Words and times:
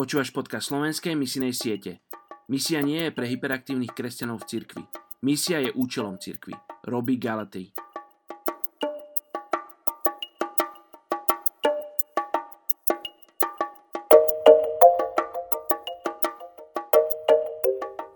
Počúvaš 0.00 0.32
podcast 0.32 0.72
slovenskej 0.72 1.12
misijnej 1.12 1.52
siete. 1.52 2.00
Misia 2.48 2.80
nie 2.80 3.04
je 3.04 3.12
pre 3.12 3.28
hyperaktívnych 3.28 3.92
kresťanov 3.92 4.40
v 4.40 4.48
cirkvi. 4.48 4.84
Misia 5.20 5.60
je 5.60 5.76
účelom 5.76 6.16
cirkvi. 6.16 6.56
Robí 6.88 7.20
Galatej. 7.20 7.68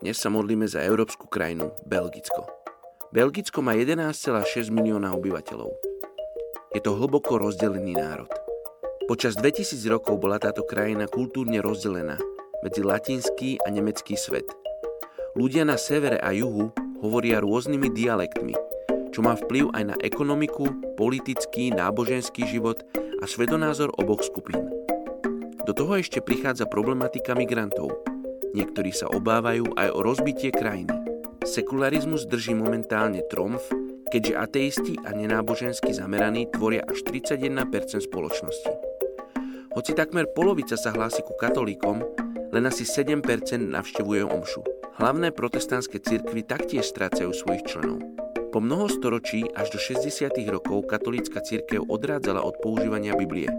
Dnes 0.01 0.17
sa 0.17 0.33
modlíme 0.33 0.65
za 0.65 0.81
európsku 0.81 1.29
krajinu 1.29 1.69
Belgicko. 1.85 2.49
Belgicko 3.13 3.61
má 3.61 3.77
11,6 3.77 4.73
milióna 4.73 5.13
obyvateľov. 5.13 5.69
Je 6.73 6.81
to 6.81 6.97
hlboko 6.97 7.37
rozdelený 7.37 7.93
národ. 8.01 8.44
Počas 9.05 9.37
2000 9.37 9.85
rokov 9.93 10.17
bola 10.17 10.41
táto 10.41 10.65
krajina 10.65 11.05
kultúrne 11.05 11.61
rozdelená 11.61 12.17
medzi 12.65 12.81
latinský 12.81 13.61
a 13.61 13.69
nemecký 13.69 14.17
svet. 14.17 14.49
Ľudia 15.37 15.69
na 15.69 15.77
severe 15.77 16.17
a 16.25 16.33
juhu 16.33 16.73
hovoria 17.05 17.45
rôznymi 17.45 17.93
dialektmi, 17.93 18.57
čo 19.13 19.21
má 19.21 19.37
vplyv 19.37 19.77
aj 19.77 19.85
na 19.93 19.97
ekonomiku, 20.01 20.97
politický, 20.97 21.69
náboženský 21.77 22.49
život 22.49 22.81
a 23.21 23.29
svetonázor 23.29 23.93
oboch 24.01 24.25
skupín. 24.25 24.73
Do 25.69 25.77
toho 25.77 26.01
ešte 26.01 26.25
prichádza 26.25 26.65
problematika 26.65 27.37
migrantov. 27.37 27.93
Niektorí 28.57 28.89
sa 28.97 29.13
obávajú 29.13 29.69
aj 29.77 29.89
o 29.93 30.01
rozbitie 30.01 30.49
krajiny. 30.49 30.97
Sekularizmus 31.45 32.25
drží 32.25 32.57
momentálne 32.57 33.21
tromf, 33.29 33.69
keďže 34.09 34.33
ateisti 34.33 34.95
a 35.05 35.13
nenábožensky 35.13 35.93
zameraní 35.93 36.49
tvoria 36.49 36.89
až 36.89 37.05
31% 37.05 38.01
spoločnosti. 38.01 38.94
Hoci 39.75 39.91
takmer 39.91 40.31
polovica 40.31 40.79
sa 40.79 40.95
hlási 40.95 41.27
ku 41.27 41.35
katolíkom, 41.35 41.99
len 42.55 42.63
asi 42.63 42.87
7% 42.87 43.27
navštevuje 43.59 44.23
omšu. 44.23 44.63
Hlavné 45.03 45.35
protestantské 45.35 45.99
cirkvy 45.99 46.47
taktiež 46.47 46.87
strácajú 46.87 47.35
svojich 47.35 47.67
členov. 47.67 47.99
Po 48.55 48.63
mnoho 48.63 48.87
storočí 48.87 49.43
až 49.59 49.75
do 49.75 49.83
60. 49.83 50.31
rokov 50.47 50.87
katolícka 50.87 51.43
cirkev 51.43 51.91
odrádzala 51.91 52.39
od 52.47 52.55
používania 52.63 53.19
Biblie. 53.19 53.51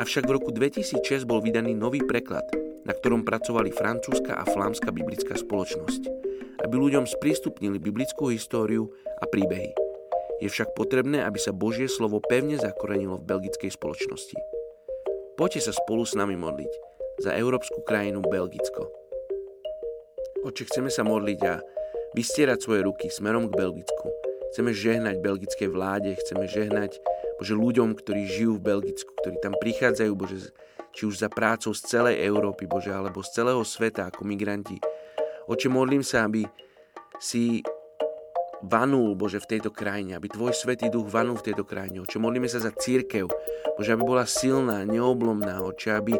Avšak 0.00 0.24
v 0.24 0.40
roku 0.40 0.48
2006 0.48 1.28
bol 1.28 1.44
vydaný 1.44 1.76
nový 1.76 2.00
preklad, 2.00 2.48
na 2.88 2.96
ktorom 2.96 3.28
pracovali 3.28 3.68
francúzska 3.68 4.40
a 4.40 4.48
flámska 4.48 4.96
biblická 4.96 5.36
spoločnosť, 5.36 6.08
aby 6.64 6.72
ľuďom 6.72 7.04
sprístupnili 7.04 7.76
biblickú 7.76 8.32
históriu 8.32 8.88
a 9.20 9.28
príbehy. 9.28 9.76
Je 10.40 10.48
však 10.48 10.72
potrebné, 10.72 11.20
aby 11.20 11.36
sa 11.36 11.52
Božie 11.52 11.92
slovo 11.92 12.24
pevne 12.24 12.56
zakorenilo 12.56 13.20
v 13.20 13.28
belgickej 13.28 13.76
spoločnosti. 13.76 14.53
Poďte 15.34 15.66
sa 15.66 15.72
spolu 15.74 16.06
s 16.06 16.14
nami 16.14 16.38
modliť 16.38 16.72
za 17.18 17.34
európsku 17.34 17.82
krajinu 17.82 18.22
Belgicko. 18.22 18.86
Oče, 20.46 20.70
chceme 20.70 20.94
sa 20.94 21.02
modliť 21.02 21.40
a 21.50 21.58
vystierať 22.14 22.62
svoje 22.62 22.86
ruky 22.86 23.10
smerom 23.10 23.50
k 23.50 23.58
Belgicku. 23.58 24.14
Chceme 24.54 24.70
žehnať 24.70 25.18
belgickej 25.18 25.66
vláde, 25.74 26.14
chceme 26.22 26.46
žehnať 26.46 27.02
Bože, 27.42 27.58
ľuďom, 27.58 27.98
ktorí 27.98 28.30
žijú 28.30 28.62
v 28.62 28.78
Belgicku, 28.78 29.10
ktorí 29.18 29.42
tam 29.42 29.58
prichádzajú, 29.58 30.12
Bože, 30.14 30.54
či 30.94 31.02
už 31.10 31.18
za 31.18 31.26
prácou 31.26 31.74
z 31.74 31.82
celej 31.82 32.22
Európy, 32.22 32.70
Bože, 32.70 32.94
alebo 32.94 33.18
z 33.26 33.34
celého 33.34 33.66
sveta 33.66 34.14
ako 34.14 34.22
migranti. 34.22 34.78
Oče, 35.50 35.66
modlím 35.66 36.06
sa, 36.06 36.30
aby 36.30 36.46
si 37.18 37.66
vanul, 38.64 39.12
Bože, 39.12 39.38
v 39.44 39.56
tejto 39.56 39.68
krajine, 39.68 40.16
aby 40.16 40.32
Tvoj 40.32 40.56
Svetý 40.56 40.88
Duch 40.88 41.12
vanul 41.12 41.36
v 41.36 41.52
tejto 41.52 41.68
krajine. 41.68 42.00
Oče, 42.00 42.16
modlíme 42.16 42.48
sa 42.48 42.64
za 42.64 42.72
církev, 42.72 43.28
Bože, 43.76 43.92
aby 43.92 44.02
bola 44.02 44.24
silná, 44.24 44.88
neoblomná, 44.88 45.60
Oče, 45.60 45.92
aby, 45.92 46.16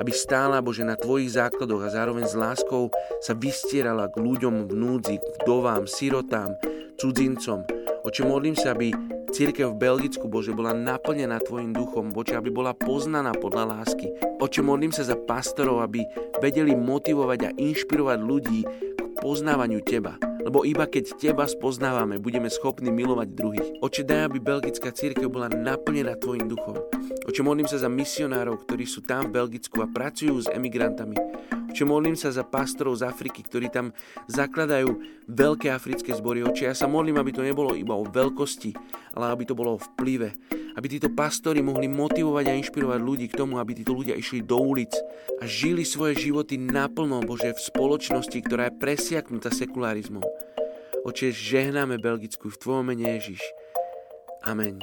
aby 0.00 0.12
stála, 0.12 0.64
Bože, 0.64 0.82
na 0.82 0.96
Tvojich 0.96 1.36
základoch 1.36 1.84
a 1.84 1.92
zároveň 1.92 2.24
s 2.24 2.34
láskou 2.34 2.88
sa 3.20 3.36
vystierala 3.36 4.08
k 4.08 4.16
ľuďom 4.24 4.66
v 4.66 4.72
núdzi, 4.72 5.16
vdovám, 5.44 5.84
sirotám, 5.84 6.56
cudzincom. 6.96 7.68
Oče, 8.02 8.24
modlím 8.24 8.56
sa, 8.56 8.72
aby 8.72 8.90
Církev 9.32 9.72
v 9.72 9.80
Belgicku, 9.80 10.28
Bože, 10.28 10.52
bola 10.52 10.76
naplnená 10.76 11.40
Tvojim 11.40 11.72
duchom, 11.72 12.12
Bože, 12.12 12.36
aby 12.36 12.52
bola 12.52 12.76
poznaná 12.76 13.32
podľa 13.32 13.80
lásky. 13.80 14.12
Oče, 14.40 14.60
modlím 14.60 14.92
sa 14.92 15.08
za 15.08 15.16
pastorov, 15.16 15.80
aby 15.80 16.04
vedeli 16.44 16.76
motivovať 16.76 17.40
a 17.48 17.54
inšpirovať 17.56 18.18
ľudí 18.20 18.60
k 18.92 19.00
poznávaniu 19.24 19.80
Teba. 19.80 20.31
Lebo 20.42 20.66
iba 20.66 20.90
keď 20.90 21.14
Teba 21.22 21.46
spoznávame, 21.46 22.18
budeme 22.18 22.50
schopní 22.50 22.90
milovať 22.90 23.28
druhých. 23.30 23.68
Oče, 23.78 24.02
daj, 24.02 24.26
aby 24.26 24.38
belgická 24.42 24.90
církev 24.90 25.30
bola 25.30 25.46
naplnená 25.46 26.18
Tvojim 26.18 26.50
duchom. 26.50 26.82
Oče, 27.30 27.46
modlím 27.46 27.70
sa 27.70 27.78
za 27.78 27.86
misionárov, 27.86 28.66
ktorí 28.66 28.82
sú 28.82 29.06
tam 29.06 29.30
v 29.30 29.38
Belgicku 29.38 29.78
a 29.78 29.86
pracujú 29.86 30.42
s 30.42 30.50
emigrantami. 30.50 31.14
Oče, 31.70 31.86
modlím 31.86 32.18
sa 32.18 32.34
za 32.34 32.42
pastorov 32.42 32.98
z 32.98 33.06
Afriky, 33.06 33.46
ktorí 33.46 33.70
tam 33.70 33.94
zakladajú 34.26 34.98
veľké 35.30 35.70
africké 35.70 36.10
zbory. 36.12 36.42
Oče, 36.42 36.68
ja 36.68 36.74
sa 36.74 36.90
modlím, 36.90 37.22
aby 37.22 37.30
to 37.30 37.46
nebolo 37.46 37.78
iba 37.78 37.94
o 37.94 38.04
veľkosti, 38.04 38.74
ale 39.14 39.30
aby 39.30 39.46
to 39.46 39.54
bolo 39.54 39.78
o 39.78 39.82
vplyve. 39.94 40.61
Aby 40.72 40.86
títo 40.96 41.12
pastori 41.12 41.60
mohli 41.60 41.90
motivovať 41.90 42.44
a 42.48 42.56
inšpirovať 42.56 43.00
ľudí 43.02 43.26
k 43.28 43.36
tomu, 43.36 43.60
aby 43.60 43.76
títo 43.76 43.92
ľudia 43.92 44.16
išli 44.16 44.40
do 44.40 44.56
ulic 44.56 44.92
a 45.40 45.44
žili 45.44 45.84
svoje 45.84 46.16
životy 46.16 46.56
naplno, 46.56 47.20
Bože, 47.20 47.52
v 47.52 47.60
spoločnosti, 47.60 48.38
ktorá 48.40 48.72
je 48.72 48.78
presiaknutá 48.80 49.52
sekularizmom. 49.52 50.24
Oče, 51.02 51.34
žehnáme 51.34 51.98
Belgicku 51.98 52.48
v 52.48 52.60
Tvojom 52.62 52.94
mene 52.94 53.18
Ježiš. 53.18 53.42
Amen. 54.46 54.80